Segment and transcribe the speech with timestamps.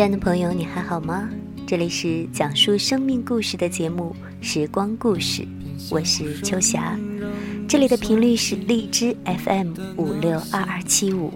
[0.00, 1.28] 亲爱的朋友，你还好吗？
[1.66, 5.42] 这里是讲述生命故事的节目《时光故事》，
[5.90, 6.98] 我是秋霞。
[7.68, 11.30] 这里的频率是荔枝 FM 五六二二七五。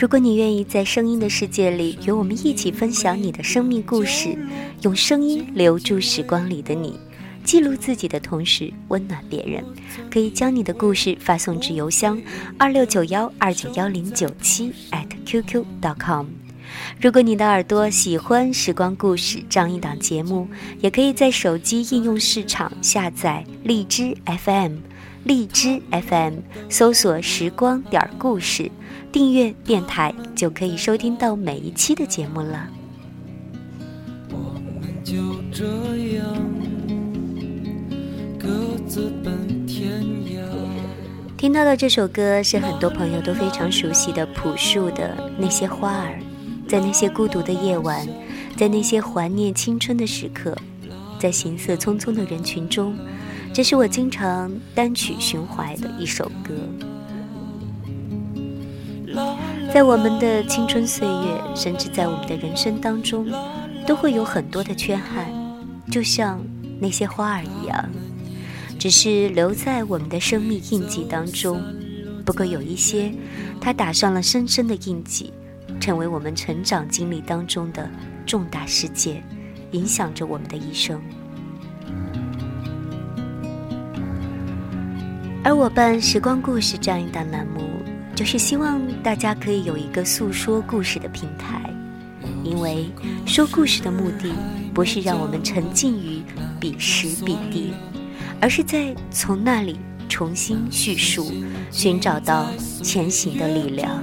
[0.00, 4.38] 如果你愿意在声音的世界里与我们一起分享你的生命故事，
[4.80, 6.98] 用声音留住时光里的你，
[7.44, 9.62] 记录自己的同时温暖别人，
[10.10, 12.18] 可以将你的故事发送至邮箱
[12.56, 14.72] 二六九幺二九幺零九七
[15.26, 16.24] @QQ.com。
[17.00, 20.48] 如果你的耳朵喜欢《时光故事》这样一档节目，
[20.80, 24.76] 也可以在手机应用市场下载荔枝 FM，
[25.24, 26.34] 荔枝 FM
[26.68, 28.70] 搜索“时光点故事”，
[29.12, 32.68] 订阅电台就可以收听到每一期的节目了。
[34.30, 35.14] 我们就
[35.52, 35.64] 这
[36.16, 36.24] 样
[38.38, 38.48] 各
[38.86, 40.40] 自奔天涯。
[41.36, 46.18] 听到的这首歌是很多朋友都非常熟悉的朴树的《那些花儿》。
[46.68, 48.06] 在那些孤独的夜晚，
[48.56, 50.56] 在那些怀念青春的时刻，
[51.18, 52.96] 在行色匆匆的人群中，
[53.52, 56.54] 这是我经常单曲循环的一首歌。
[59.72, 63.26] 在我们的青春岁月，甚至在我们的人生当中，
[63.86, 65.26] 都会有很多的缺憾，
[65.90, 66.44] 就像
[66.80, 67.88] 那些花儿一样，
[68.78, 71.62] 只是留在我们的生命印记当中。
[72.24, 73.12] 不过有一些，
[73.60, 75.32] 它打上了深深的印记。
[75.80, 77.88] 成为我们成长经历当中的
[78.26, 79.22] 重大事件，
[79.72, 81.00] 影响着我们的一生。
[85.44, 87.60] 而我办《时光故事》这样一档栏目，
[88.14, 91.62] 就是希望大家可以有一个诉说故事的平台。
[92.42, 92.88] 因为
[93.24, 94.32] 说故事的目的，
[94.74, 96.22] 不是让我们沉浸于
[96.58, 97.72] 彼时彼地，
[98.40, 101.32] 而是在从那里重新叙述，
[101.70, 102.48] 寻找到
[102.82, 104.02] 前行的力量。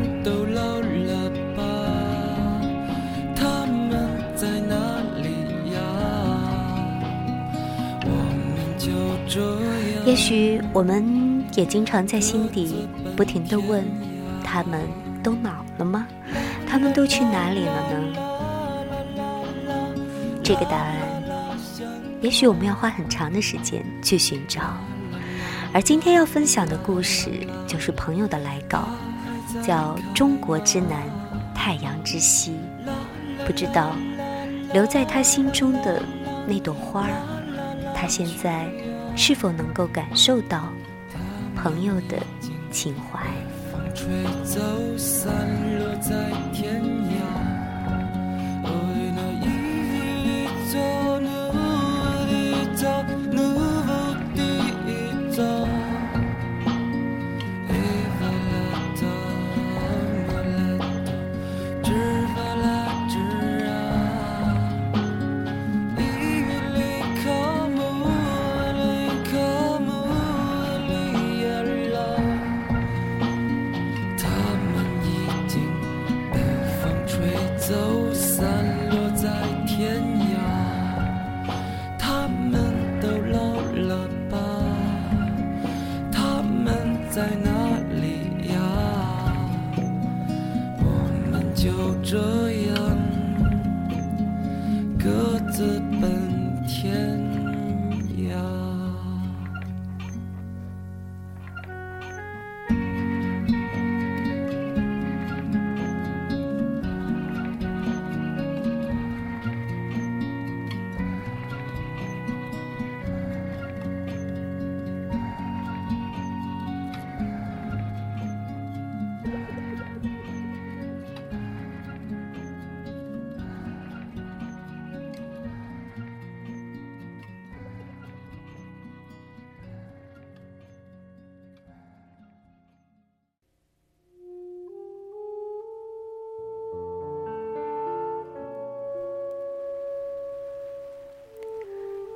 [10.11, 12.85] 也许我们也经常在心底
[13.15, 13.81] 不停地问：
[14.43, 14.81] 他们
[15.23, 16.05] 都老了吗？
[16.67, 17.95] 他们都去哪里了呢？
[20.43, 20.97] 这个答案，
[22.19, 24.73] 也许我们要花很长的时间去寻找。
[25.71, 28.89] 而今天要分享的故事，就是朋友的来稿，
[29.63, 31.03] 叫《中国之南，
[31.55, 32.51] 太阳之西》。
[33.47, 33.95] 不知道
[34.73, 36.03] 留在他心中的
[36.45, 37.13] 那朵花儿。
[37.95, 38.69] 他现在
[39.23, 40.73] 是否能够感受到
[41.55, 42.17] 朋友的
[42.71, 43.19] 情怀？
[43.93, 44.07] 吹。
[77.61, 78.70] 走散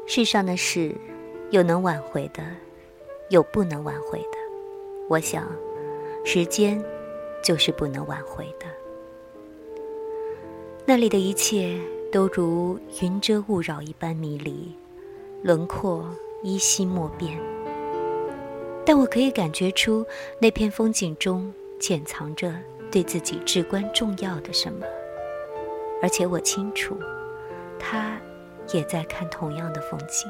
[0.08, 0.96] 世上的事，
[1.50, 2.44] 有能挽回的，
[3.30, 4.38] 有不能挽回的。
[5.10, 5.48] 我想，
[6.24, 6.84] 时间
[7.44, 8.66] 就是不能挽回的。
[10.86, 11.80] 那里的一切
[12.12, 14.72] 都如云遮雾绕一般迷离，
[15.42, 16.08] 轮廓
[16.44, 17.40] 依稀莫辨。
[18.86, 20.06] 但我可以感觉出
[20.40, 22.54] 那片风景中潜藏着
[22.92, 24.86] 对自己至关重要的什么，
[26.04, 26.96] 而且我清楚，
[27.80, 28.22] 他
[28.74, 30.30] 也在看同样的风景。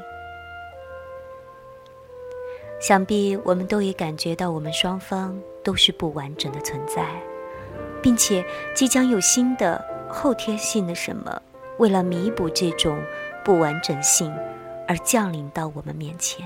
[2.79, 7.05] 想必我们都已感觉到，我们双方都是不完整的存在，
[8.01, 8.45] 并且
[8.75, 11.41] 即将有新的后天性的什么，
[11.77, 13.01] 为了弥补这种
[13.43, 14.31] 不完整性
[14.87, 16.45] 而降临到我们面前。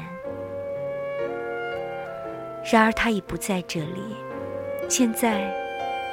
[2.72, 4.16] 然而，他已不在这里。
[4.88, 5.52] 现在，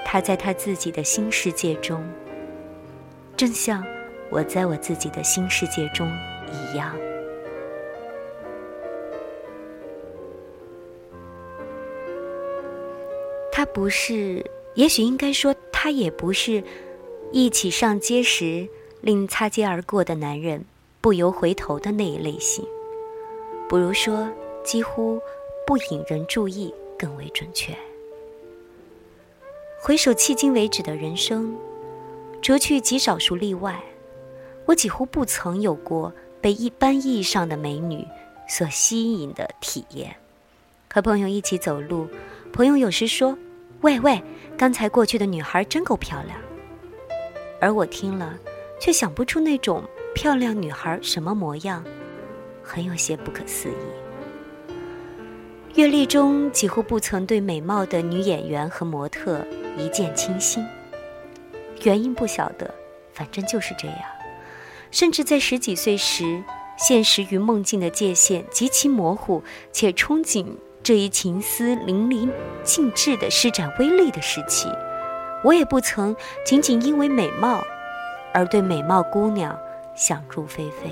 [0.05, 2.03] 他在他自己的新世界中，
[3.37, 3.85] 正像
[4.31, 6.09] 我在我自己的新世界中
[6.53, 6.95] 一样。
[13.53, 14.45] 他不是，
[14.75, 16.63] 也许应该说，他也不是
[17.33, 18.69] 一起上街时
[19.01, 20.63] 令擦肩而过的男人
[21.01, 22.67] 不由回头的那一类型。
[23.67, 24.29] 不如说，
[24.63, 25.19] 几乎
[25.67, 27.75] 不引人注意更为准确。
[29.81, 31.57] 回首迄今为止的人生，
[32.43, 33.83] 除去极少数例外，
[34.67, 38.07] 我几乎不曾有过被一般意义上的美女
[38.49, 40.15] 所吸引的体验。
[40.93, 42.07] 和朋友一起走路，
[42.53, 43.37] 朋友有时说。
[43.83, 44.21] 喂喂，
[44.57, 46.39] 刚才过去的女孩真够漂亮。
[47.61, 48.35] 而我听了，
[48.81, 49.85] 却想不出那种
[50.15, 51.85] 漂亮女孩什么模样，
[52.63, 54.73] 很有些不可思议。
[55.75, 59.47] 阅历中几乎不曾对美貌的女演员和模特
[59.77, 60.67] 一见倾心，
[61.85, 62.75] 原因不晓得，
[63.13, 64.16] 反正就是这样。
[64.97, 66.43] 甚至在十几岁时，
[66.79, 70.47] 现实与梦境的界限极其模糊，且憧憬。
[70.83, 72.31] 这一情思淋漓
[72.63, 74.71] 尽致的施展威力的时期，
[75.45, 76.17] 我也不曾
[76.47, 77.63] 仅仅因为美貌
[78.33, 79.55] 而对美貌姑娘
[79.95, 80.89] 想入非非。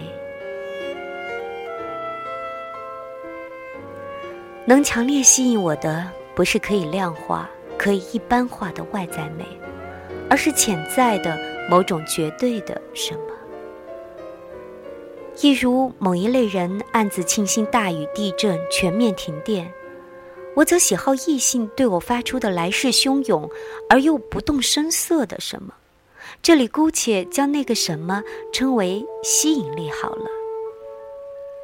[4.66, 7.48] 能强烈吸引我的，不是可以量化、
[7.78, 9.46] 可以一般化的外在美，
[10.28, 11.38] 而是潜在的
[11.70, 13.33] 某种绝对的什么。
[15.42, 19.72] 一如某一类人暗自庆幸大雨、地震、全面停电。
[20.54, 23.50] 我则喜好异性对我发出的来势汹涌
[23.88, 25.74] 而又不动声色的什么，
[26.40, 28.22] 这里姑且将那个什么
[28.52, 30.26] 称为吸引力好了。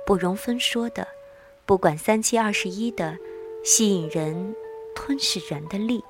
[0.04, 1.06] 不容分说的，
[1.64, 3.16] 不管三七二十一的，
[3.62, 4.52] 吸引人、
[4.92, 6.02] 吞噬人的力。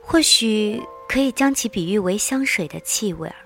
[0.00, 3.36] 或许可以将其比喻为香水的气味儿。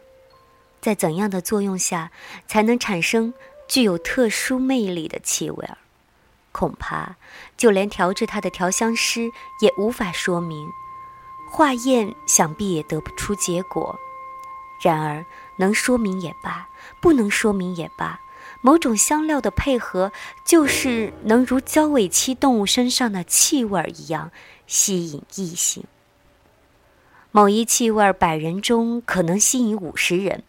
[0.80, 2.10] 在怎样的作用下，
[2.46, 3.34] 才能产生
[3.68, 5.78] 具有特殊魅力的气味儿？
[6.52, 7.16] 恐怕
[7.56, 9.30] 就连调制它的调香师
[9.60, 10.68] 也无法说明，
[11.50, 13.98] 化验想必也得不出结果。
[14.82, 15.24] 然而，
[15.58, 16.68] 能说明也罢，
[17.00, 18.18] 不能说明也罢，
[18.62, 20.10] 某种香料的配合，
[20.44, 24.32] 就是能如交尾期动物身上的气味儿一样
[24.66, 25.84] 吸引异性。
[27.32, 30.42] 某一气味百人中可能吸引五十人。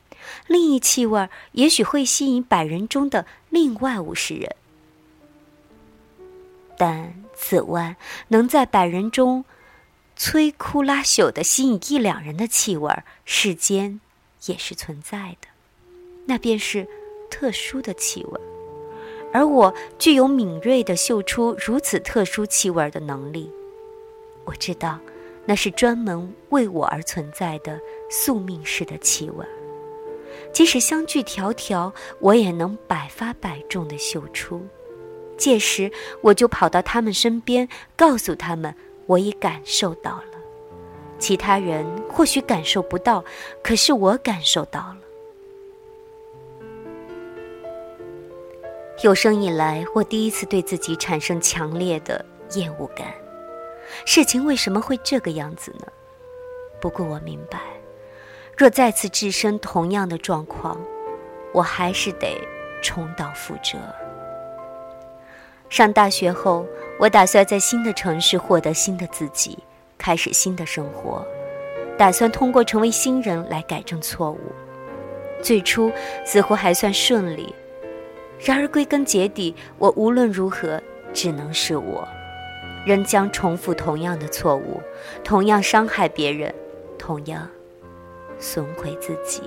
[0.47, 4.55] 另一气味也许会吸引百人中的另外五十人，
[6.77, 7.97] 但此外
[8.29, 9.43] 能在百人中
[10.17, 14.00] 摧枯拉朽的吸引一两人的气味，世间
[14.45, 15.47] 也是存在的。
[16.27, 16.88] 那便是
[17.29, 18.39] 特殊的气味，
[19.33, 23.51] 而我具有敏锐的嗅出如此特殊气味的能力。
[24.45, 25.00] 我知道，
[25.51, 27.77] 那是专门为我而存在的
[28.10, 29.46] 宿命式的气味。
[30.53, 31.91] 即使相距迢迢，
[32.22, 34.65] 我也能百发百中的嗅出。
[35.36, 35.91] 届时，
[36.22, 37.67] 我就跑到他们身边，
[37.98, 38.74] 告诉他们
[39.08, 40.39] 我已感受到了。
[41.20, 43.22] 其他人或许感受不到，
[43.62, 44.98] 可是我感受到了。
[49.03, 53.08] 有生以来，我第一次对自己产生强烈的厌恶感。
[54.05, 55.88] 事情为什么会这个样子呢？
[56.79, 57.60] 不过我明白。
[58.57, 60.79] 若再次置身同样的状况，
[61.53, 62.38] 我还是得
[62.81, 63.77] 重蹈覆辙。
[65.69, 66.65] 上大学后，
[67.00, 69.57] 我打算在新的城市获得新的自己，
[69.98, 71.25] 开始新的生活，
[71.98, 74.39] 打算通过成为新人来改正错误。
[75.41, 75.91] 最初
[76.25, 77.55] 似乎还算顺利，
[78.39, 80.79] 然而归根结底，我无论如何
[81.13, 82.07] 只能是我，
[82.85, 84.81] 仍将重复同样的错误，
[85.23, 86.53] 同样伤害别人，
[86.97, 87.47] 同样。
[88.39, 89.43] 损毁自己。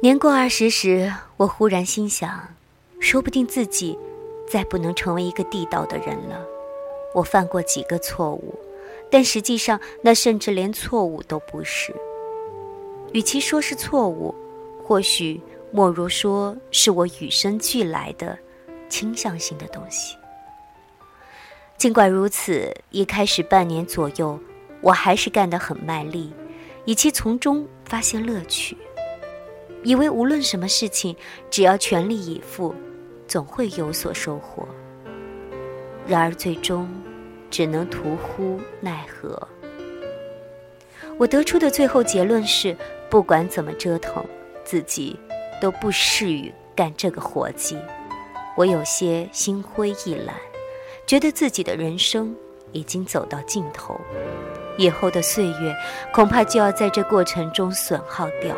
[0.00, 2.54] 年过二十时，我忽然心想，
[3.00, 3.98] 说不定自己
[4.46, 6.46] 再不能成为一个地道的人了。
[7.12, 8.54] 我犯过几个错误，
[9.10, 11.92] 但实际上那甚至连错误都不是。
[13.12, 14.32] 与其说是错误，
[14.84, 15.40] 或许
[15.70, 18.38] 莫如说是我与生俱来的
[18.88, 20.16] 倾向性的东西。
[21.76, 24.38] 尽管如此，一开始半年左右，
[24.80, 26.32] 我还是干得很卖力，
[26.84, 28.76] 以期从中发现乐趣。
[29.84, 31.14] 以为无论什么事情，
[31.50, 32.74] 只要全力以赴，
[33.28, 34.66] 总会有所收获。
[36.04, 36.88] 然而最终，
[37.48, 39.40] 只能徒呼奈何。
[41.16, 42.76] 我得出的最后结论是：
[43.08, 44.24] 不管怎么折腾，
[44.64, 45.18] 自己
[45.60, 47.78] 都不适于干这个活计。
[48.56, 50.34] 我有些心灰意懒，
[51.06, 52.34] 觉得自己的人生
[52.72, 54.00] 已经走到尽头，
[54.76, 55.76] 以后的岁月
[56.12, 58.56] 恐怕就要在这过程中损耗掉。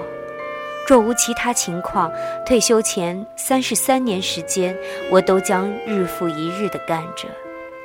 [0.89, 2.11] 若无其他情况，
[2.45, 4.77] 退休前三十三年时间，
[5.11, 7.29] 我都将日复一日地干着，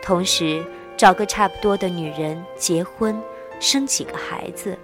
[0.02, 0.64] 同时
[0.98, 3.16] 找个差不多的女人结婚，
[3.60, 4.76] 生几个孩子，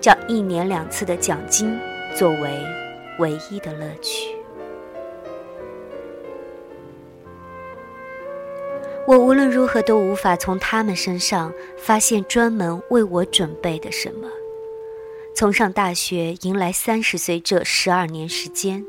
[0.00, 1.78] 将一年两次的奖金
[2.16, 2.64] 作为
[3.18, 4.36] 唯一的乐趣。
[9.06, 14.28] 我无论如何都无法从他们身上发现专门为我准备的什么。
[15.34, 18.84] 从上大学迎来三十岁这十二年时间，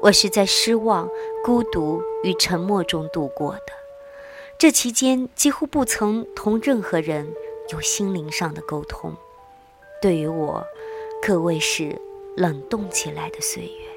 [0.00, 1.08] 我是在失望、
[1.44, 3.72] 孤独与沉默中度过的。
[4.56, 7.28] 这期间几乎不曾同任何人
[7.70, 9.14] 有心灵上的沟通，
[10.00, 10.64] 对于我，
[11.20, 12.00] 可谓是
[12.38, 13.88] 冷冻起来的岁月。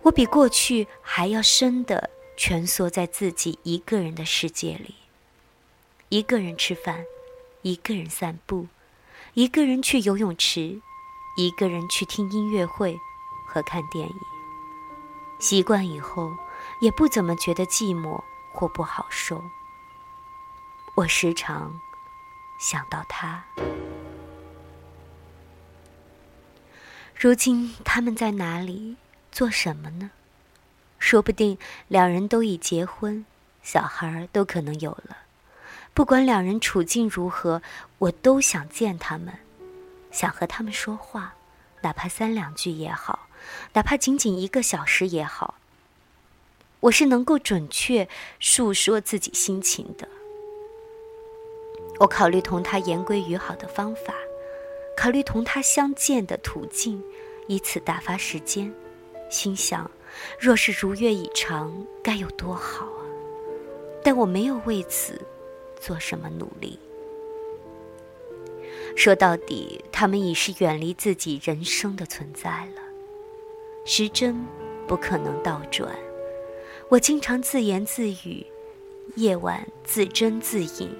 [0.00, 4.94] 我比过去还要深地蜷缩在自己一个人的世界里，
[6.08, 7.04] 一个人吃饭，
[7.60, 8.66] 一个人散步。
[9.34, 10.80] 一个人去游泳池，
[11.36, 12.98] 一个人去听音乐会
[13.46, 14.14] 和看电影。
[15.38, 16.32] 习惯以后，
[16.80, 18.20] 也不怎么觉得寂寞
[18.52, 19.44] 或不好受。
[20.94, 21.78] 我时常
[22.58, 23.44] 想到他，
[27.20, 28.94] 如今他们在哪里，
[29.32, 30.12] 做什么呢？
[31.00, 31.58] 说不定
[31.88, 33.26] 两人都已结婚，
[33.60, 35.16] 小孩都可能有了。
[35.92, 37.60] 不管两人处境如何，
[37.98, 39.34] 我都想见他们，
[40.12, 41.34] 想和他们说话，
[41.80, 43.26] 哪怕三两句也好，
[43.72, 45.56] 哪怕仅仅一个小时也好。
[46.78, 48.08] 我是能够准确
[48.38, 50.08] 述说自己心情的。
[51.98, 54.14] 我考虑同他言归于好的方法，
[54.98, 57.00] 考虑同他相见的途径，
[57.46, 58.74] 以此打发时间。
[59.30, 59.88] 心想，
[60.40, 63.06] 若是如愿以偿，该有多好啊！
[64.02, 65.20] 但我没有为此。
[65.80, 66.76] 做什么努力？
[68.96, 72.82] 说到底，他们已是远离自己人生的存在了。
[73.84, 74.44] 时针
[74.88, 75.96] 不可能倒转。
[76.88, 78.44] 我经常自言自语，
[79.14, 80.90] 夜晚自斟自饮，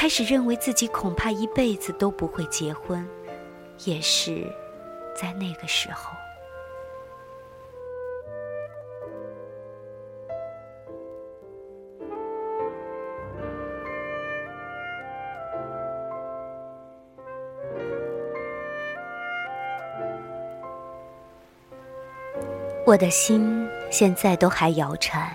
[0.00, 3.06] 开始认为自己恐怕一辈子都不会结婚，
[3.84, 4.50] 也是
[5.14, 6.10] 在那个时候。
[22.86, 25.30] 我的心现在都还摇颤，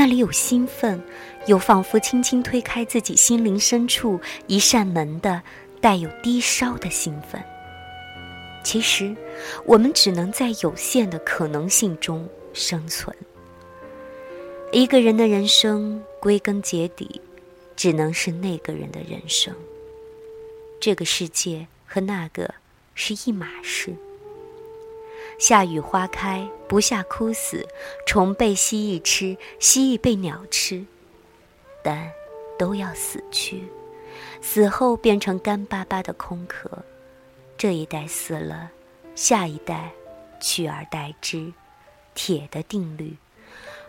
[0.00, 0.98] 那里有兴奋，
[1.46, 5.42] 有仿佛轻轻推开自己心灵深处一扇门的
[5.78, 7.38] 带有低烧的兴奋。
[8.64, 9.14] 其实，
[9.66, 13.14] 我们只能在有限的可能性中生存。
[14.72, 17.20] 一个人的人生，归根结底，
[17.76, 19.54] 只能是那个人的人生。
[20.80, 22.54] 这个世界和那个
[22.94, 23.94] 是一码事。
[25.40, 27.66] 夏雨花开，不夏枯死；
[28.06, 30.84] 虫被蜥蜴吃，蜥蜴被鸟吃，
[31.82, 32.12] 但
[32.58, 33.64] 都要死去。
[34.42, 36.70] 死后变成干巴巴的空壳。
[37.56, 38.70] 这一代死了，
[39.14, 39.90] 下一代
[40.42, 41.50] 取而代之。
[42.14, 43.16] 铁的定律，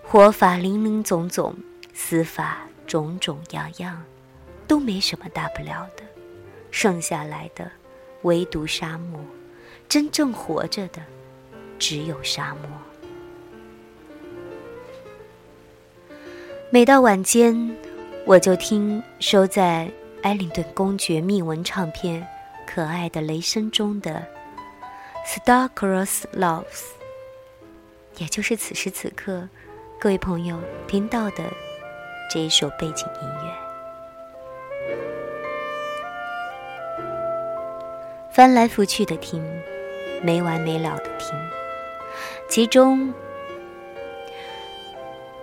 [0.04, 1.54] 活法林林总总，
[1.94, 4.02] 死法种种样样，
[4.68, 6.04] 都没什么大不了的。
[6.72, 7.70] 剩下来的，
[8.22, 9.20] 唯独沙漠。
[9.90, 11.02] 真正活着的。
[11.82, 12.70] 只有沙漠。
[16.70, 17.76] 每到晚间，
[18.24, 22.22] 我就听收在艾灵顿公爵秘闻唱片
[22.72, 24.24] 《可爱的雷声》中的
[25.44, 26.64] 《Starcross Loves》，
[28.18, 29.50] 也就是此时此刻
[30.00, 31.44] 各位朋友听到的
[32.30, 33.52] 这一首背景音乐。
[38.32, 39.44] 翻来覆去的听，
[40.22, 41.36] 没完没了的听。
[42.48, 43.14] 其中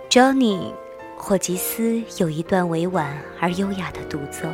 [0.09, 0.73] ，Johnny
[1.17, 4.47] 霍吉斯有一段委婉而优雅的独奏。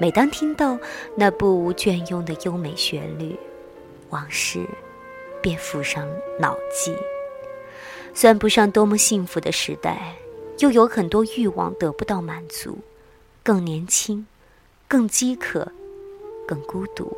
[0.00, 0.78] 每当听到
[1.16, 3.36] 那不无隽永的优美旋律，
[4.10, 4.64] 往事
[5.42, 6.94] 便浮上脑际。
[8.14, 10.14] 算不上多么幸福的时代，
[10.58, 12.78] 又有很多欲望得不到满足，
[13.42, 14.26] 更年轻，
[14.86, 15.70] 更饥渴，
[16.46, 17.16] 更孤独，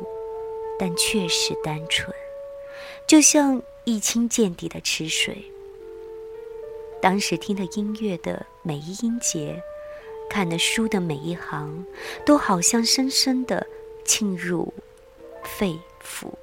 [0.79, 2.11] 但确实单纯，
[3.07, 5.51] 就像一清见底的池水。
[7.01, 9.61] 当时听的音乐的每一音节。
[10.29, 11.85] 看的书的每一行，
[12.25, 13.67] 都好像深深的
[14.05, 14.73] 沁入
[15.43, 16.35] 肺腑，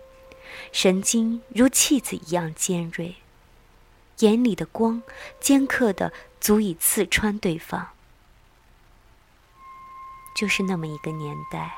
[0.73, 3.14] 神经如气子一样尖锐，
[4.18, 5.02] 眼里的光
[5.40, 7.88] 尖刻的足以刺穿对方。
[10.37, 11.75] 就是那么一个年代，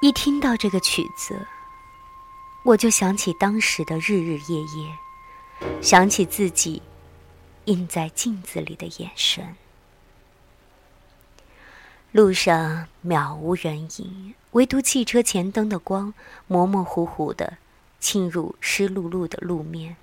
[0.00, 1.46] 一听到这个曲子，
[2.62, 4.98] 我就想起当时的日日夜夜，
[5.82, 6.82] 想起自己。
[7.64, 9.54] 映在镜子里的眼神。
[12.12, 16.14] 路上渺无人影，唯独汽车前灯的光
[16.46, 17.58] 模模糊糊的
[18.00, 19.98] 侵入湿漉漉的路面，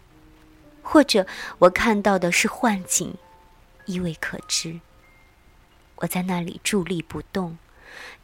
[0.84, 1.26] 或者
[1.58, 3.16] 我看到的是幻景，
[3.86, 4.80] 亦未可知。
[5.96, 7.58] 我在那里伫立不动，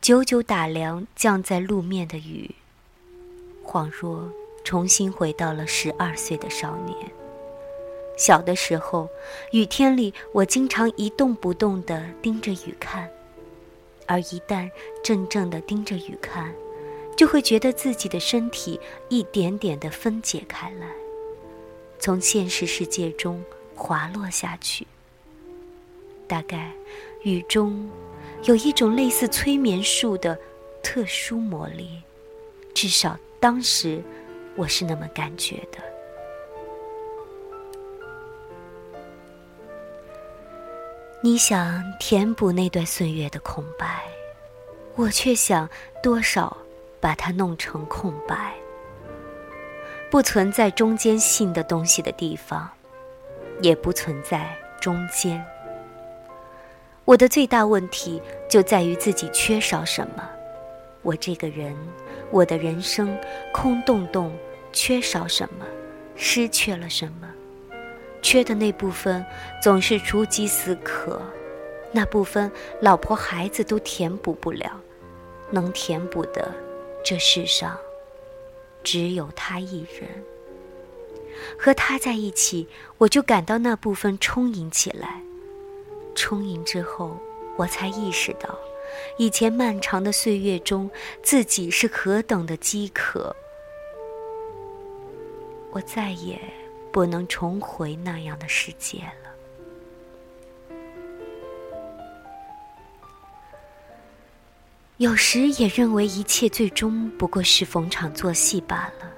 [0.02, 2.56] 久久打量降在路面的雨，
[3.66, 4.32] 恍若
[4.64, 6.96] 重新回到了十二岁的少年。
[8.18, 9.10] 小的时候，
[9.52, 13.10] 雨天里，我经常一动不动地盯着雨看，
[14.06, 14.70] 而一旦
[15.04, 16.54] 怔怔地盯着雨看，
[17.18, 18.80] 就会觉得自己的身体
[19.10, 20.88] 一点点地分解开来，
[21.98, 23.44] 从现实世界中
[23.76, 24.86] 滑落下去。
[26.28, 26.72] 大概，
[27.24, 27.90] 雨中
[28.44, 30.38] 有一种类似催眠术的
[30.82, 32.02] 特殊魔力，
[32.74, 34.02] 至少当时
[34.56, 35.78] 我是那么感觉的。
[41.24, 44.04] 你想填补那段岁月的空白，
[44.96, 45.70] 我却想
[46.02, 46.58] 多少
[47.00, 48.56] 把它弄成空白。
[50.10, 52.68] 不存在中间性的东西的地方，
[53.62, 55.46] 也不存在中间。
[57.06, 60.24] 我的最大问题就在于自己缺少什么。
[61.02, 61.76] 我这个人，
[62.30, 63.18] 我的人生
[63.52, 64.32] 空洞洞，
[64.72, 65.66] 缺少什么，
[66.16, 67.28] 失去了什么。
[68.22, 69.26] 缺的那部分
[69.62, 71.20] 总是如饥似渴，
[71.92, 74.80] 那部分老婆孩子都填补不了，
[75.50, 76.54] 能填补的，
[77.04, 77.76] 这世上
[78.84, 80.08] 只有他一人。
[81.58, 82.68] 和他在一起，
[83.00, 85.24] 我就感到那部分充盈起来。
[86.16, 87.18] 充盈之后，
[87.58, 88.58] 我才意识到，
[89.18, 90.90] 以前漫长的岁月中，
[91.22, 93.36] 自己是何等的饥渴。
[95.72, 96.40] 我再也。
[96.94, 99.32] 不能重回那样的世界了。
[104.98, 109.10] 有时也认为一切最终不过是逢场作戏罢了。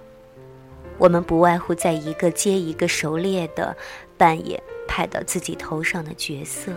[0.99, 3.75] 我们不外乎在一个接一个熟练的
[4.19, 6.71] 扮演派到自己头上的角色，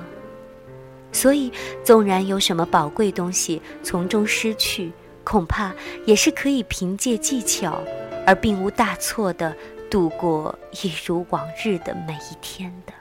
[1.12, 1.52] 所以
[1.84, 4.92] 纵然有什么宝贵东西从中失去，
[5.24, 5.72] 恐怕
[6.04, 7.80] 也是可以凭借技巧
[8.26, 9.54] 而并无大错的。
[9.88, 12.92] 度过一如往日的每一天的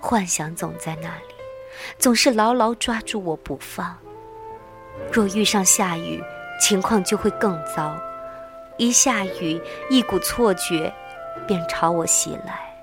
[0.00, 1.34] 幻想总在那里，
[1.98, 3.94] 总是牢牢抓住我不放。
[5.12, 6.18] 若遇上下雨，
[6.58, 7.94] 情况就会更糟。
[8.78, 10.90] 一下雨，一股错觉
[11.46, 12.73] 便朝我袭来，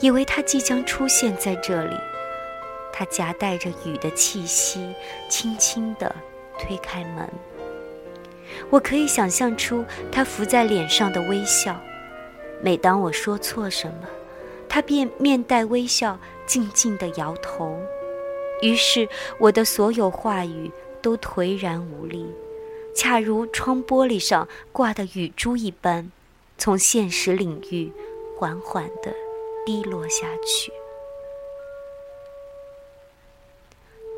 [0.00, 1.96] 以为他即将出现在这里。
[2.92, 4.92] 他夹带着雨的气息，
[5.28, 6.14] 轻轻地
[6.58, 7.28] 推开门。
[8.70, 11.80] 我可以想象出他浮在脸上的微笑。
[12.60, 14.08] 每当我说错什么，
[14.68, 17.78] 他便面带微笑，静静地摇头。
[18.62, 22.26] 于是我的所有话语都颓然无力，
[22.96, 26.10] 恰如窗玻璃上挂的雨珠一般，
[26.56, 27.92] 从现实领域
[28.36, 29.14] 缓缓地
[29.68, 30.72] 滴落下去。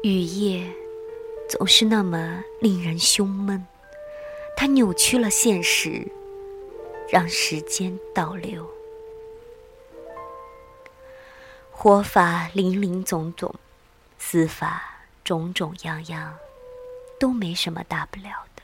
[0.04, 0.72] 雨夜
[1.48, 3.66] 总是那么令人胸闷。
[4.56, 6.06] 它扭曲了现实，
[7.08, 8.64] 让时间倒流。
[11.72, 13.52] 活法林林总总，
[14.20, 16.38] 死法种种样样，
[17.18, 18.62] 都没什么大不了的。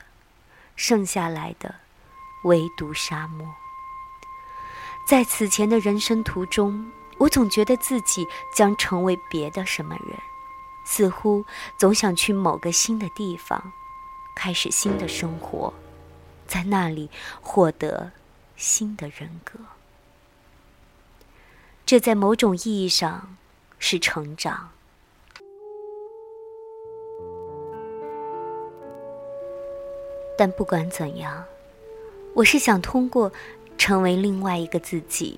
[0.77, 1.75] 剩下来的，
[2.45, 3.45] 唯独沙漠。
[5.07, 10.19] 在此前的人生途中，我总觉得自己将成为别的什么人，
[10.85, 11.45] 似乎
[11.77, 13.71] 总想去某个新的地方，
[14.35, 15.73] 开始新的生活，
[16.45, 18.11] 在那里获得
[18.57, 19.57] 新的人格。
[21.85, 23.37] 这在某种意义上
[23.79, 24.71] 是成长。
[30.37, 31.45] 但不管怎样，
[32.35, 33.31] 我是想通过
[33.77, 35.37] 成为另外一个自己，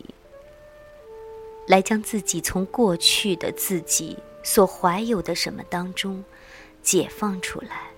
[1.67, 6.23] 来将自己从过去的自己所怀有的什么当中
[6.82, 7.89] 解放出来。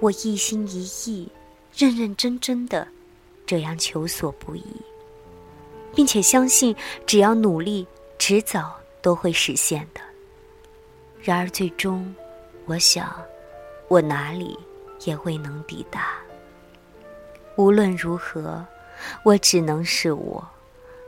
[0.00, 1.30] 我一心一意、
[1.76, 2.86] 认认真真的
[3.44, 4.64] 这样求索不已，
[5.94, 6.74] 并且相信
[7.06, 7.86] 只要努力，
[8.18, 10.00] 迟早都会实现的。
[11.20, 12.14] 然而最终，
[12.64, 13.14] 我想，
[13.88, 14.58] 我哪里？
[15.06, 16.18] 也未能抵达。
[17.56, 18.62] 无论如何，
[19.24, 20.48] 我只能是我。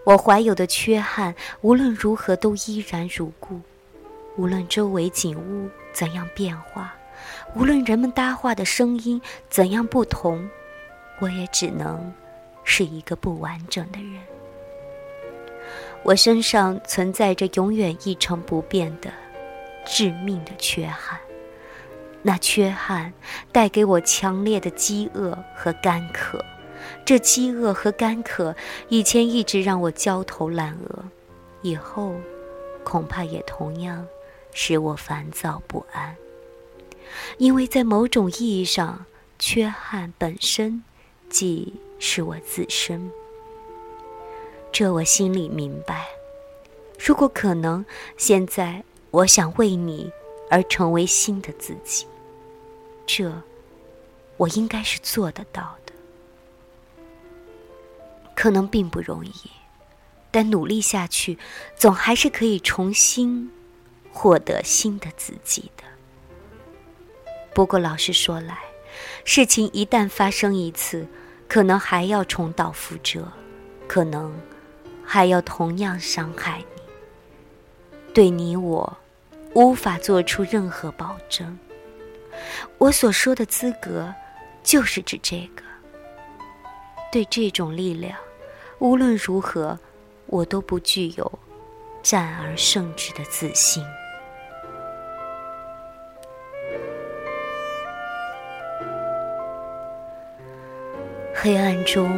[0.04, 3.60] 我怀有的缺憾，无论如何都依然如故。
[4.36, 6.94] 无论周围景物怎样变化，
[7.54, 10.48] 无论人们搭话的声音怎样不同，
[11.20, 12.12] 我也只能
[12.64, 14.20] 是一个不完整的人。
[16.02, 19.12] 我身上存在着永远一成不变的
[19.86, 21.20] 致命的缺憾。
[22.22, 23.12] 那缺憾
[23.52, 26.44] 带给我强烈的饥饿和干渴，
[27.04, 28.54] 这饥饿和干渴
[28.88, 31.04] 以前一直让我焦头烂额，
[31.62, 32.14] 以后
[32.84, 34.06] 恐怕也同样
[34.52, 36.16] 使我烦躁不安。
[37.38, 39.04] 因为在某种意义上，
[39.38, 40.82] 缺憾本身
[41.28, 43.10] 即是我自身。
[44.70, 46.06] 这我心里明白。
[46.98, 47.84] 如果可能，
[48.16, 50.10] 现在我想为你
[50.48, 52.06] 而成为新的自己。
[53.04, 53.30] 这，
[54.36, 55.81] 我应该是做得到的。
[58.42, 59.32] 可能并不容易，
[60.32, 61.38] 但努力下去，
[61.76, 63.48] 总还是可以重新
[64.10, 65.84] 获得新的自己的。
[67.54, 68.58] 不过老实说来，
[69.24, 71.06] 事情一旦发生一次，
[71.46, 73.28] 可能还要重蹈覆辙，
[73.86, 74.34] 可能
[75.04, 76.82] 还要同样伤害你。
[78.12, 78.98] 对你我，
[79.54, 81.56] 无法做出任何保证。
[82.78, 84.12] 我所说的资格，
[84.64, 85.62] 就是指这个。
[87.12, 88.18] 对这种力量，
[88.82, 89.78] 无论如何，
[90.26, 91.38] 我都不具有
[92.02, 93.80] 战而胜之的自信。
[101.32, 102.10] 黑暗中，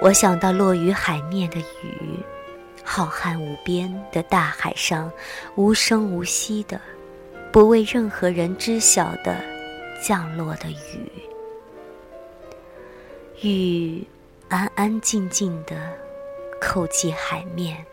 [0.00, 2.20] 我想到落于海面的雨，
[2.84, 5.10] 浩瀚无边的大海上，
[5.56, 6.80] 无声无息的。
[7.50, 9.34] 不为任何人知晓的
[10.00, 11.10] 降落的雨，
[13.42, 14.06] 雨
[14.48, 15.92] 安安静静的
[16.60, 17.84] 叩击海面，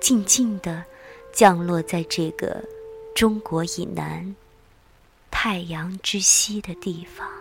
[0.00, 0.84] 静静的
[1.32, 2.62] 降落在这个
[3.12, 4.36] 中国以南、
[5.32, 7.33] 太阳之西的地方。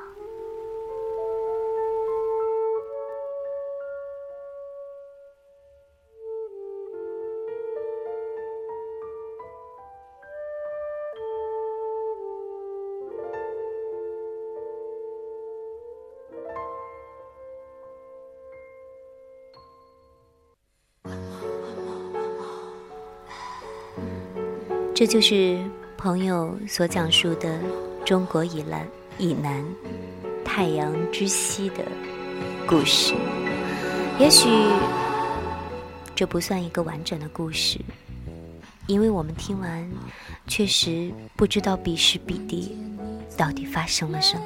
[24.95, 25.59] 这就是
[25.97, 27.59] 朋友所讲述的
[28.05, 29.65] 中国以南以南
[30.45, 31.83] 太阳之西的
[32.67, 33.15] 故事。
[34.19, 34.47] 也许
[36.13, 37.79] 这不算一个完整的故事，
[38.85, 39.89] 因为我们听完
[40.47, 42.77] 确实不知道彼时彼地
[43.35, 44.43] 到底发生了什么。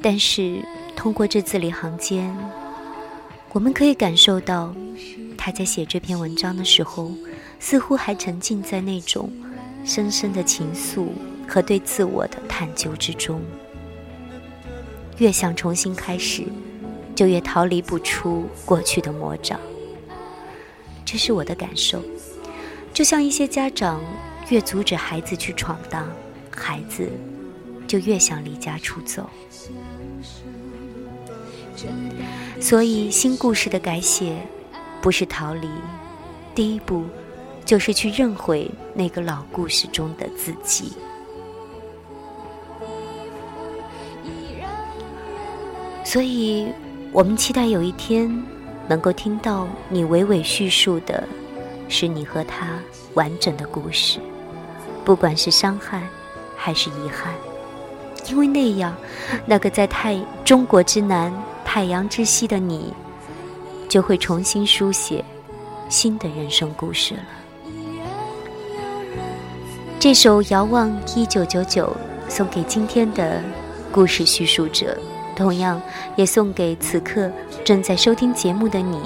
[0.00, 2.32] 但是通过这字里行间，
[3.52, 4.72] 我们可以感受到。
[5.44, 7.12] 他在写这篇文章的时候，
[7.60, 9.30] 似乎还沉浸在那种
[9.84, 11.08] 深深的情愫
[11.46, 13.42] 和对自我的探究之中。
[15.18, 16.44] 越想重新开始，
[17.14, 19.60] 就越逃离不出过去的魔掌。
[21.04, 22.02] 这是我的感受，
[22.94, 24.00] 就像一些家长
[24.48, 26.08] 越阻止孩子去闯荡，
[26.50, 27.06] 孩子
[27.86, 29.28] 就越想离家出走。
[32.58, 34.38] 所以，新故事的改写。
[35.04, 35.68] 不是逃离，
[36.54, 37.04] 第一步
[37.62, 40.94] 就是去认回那个老故事中的自己。
[46.02, 46.72] 所以，
[47.12, 48.42] 我们期待有一天
[48.88, 51.28] 能够听到你娓娓叙述的，
[51.86, 52.78] 是你和他
[53.12, 54.18] 完整的故事，
[55.04, 56.02] 不管是伤害
[56.56, 57.34] 还是遗憾，
[58.30, 58.96] 因为那样，
[59.44, 61.30] 那个在太中国之南、
[61.62, 62.90] 太阳之西的你。
[63.94, 65.24] 就会重新书写
[65.88, 67.20] 新的人生故事了。
[70.00, 71.96] 这首《遥望一九九九》
[72.28, 73.40] 送给今天的
[73.92, 74.98] 故事叙述者，
[75.36, 75.80] 同样
[76.16, 77.30] 也送给此刻
[77.64, 79.00] 正在收听节目的你。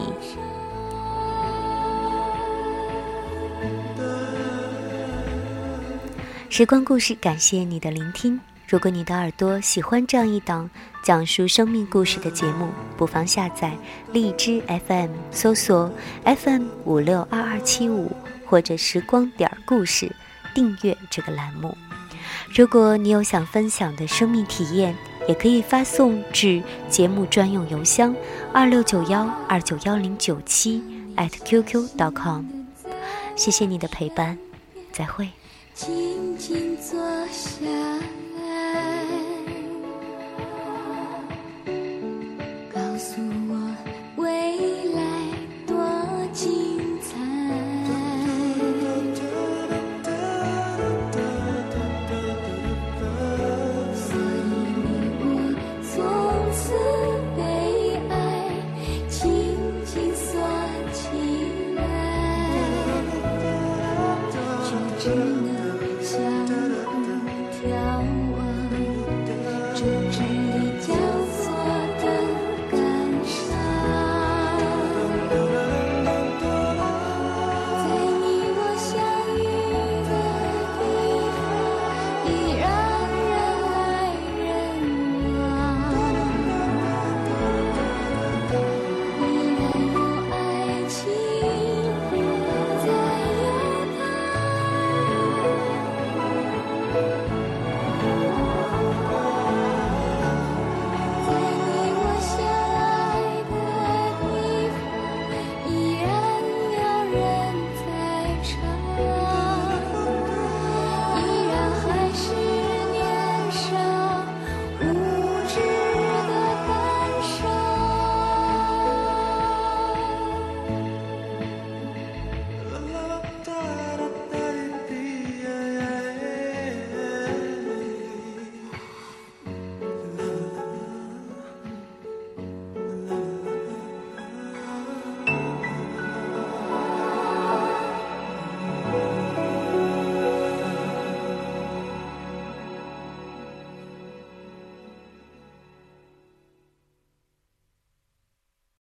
[6.49, 8.41] 时光故事，感谢你的聆听。
[8.69, 10.69] 如果你的耳朵喜欢这样一档
[11.03, 13.73] 讲述生命故事的节目，不妨下载
[14.13, 15.91] 荔枝 FM，搜索
[16.25, 18.13] FM 五六二二七五
[18.45, 20.15] 或者时光点儿故事，
[20.55, 21.75] 订阅这个栏目。
[22.55, 24.95] 如果你有想分享的生命体验，
[25.27, 28.15] 也可以发送至节目专用邮箱
[28.53, 30.83] 二六九幺二九幺零九七
[31.17, 32.45] @QQ.com。
[33.35, 34.37] 谢谢你的陪伴，
[34.93, 35.38] 再会。
[35.79, 37.65] 静静坐下
[38.37, 38.98] 来。